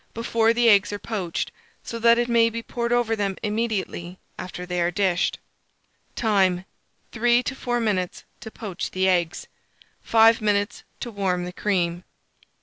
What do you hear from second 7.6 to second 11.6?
minutes to poach the eggs, 5 minutes to warm the